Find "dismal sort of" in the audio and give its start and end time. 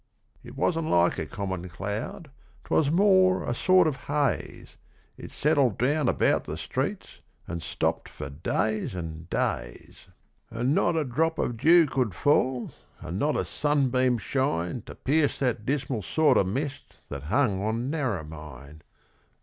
15.67-16.47